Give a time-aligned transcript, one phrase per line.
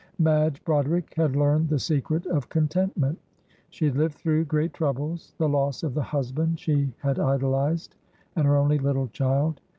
[0.17, 3.19] Madge Broderick had learned the secret of contentment;
[3.69, 7.93] she had lived through great troubles the loss of the husband she had idolised,
[8.35, 9.61] and her only little child.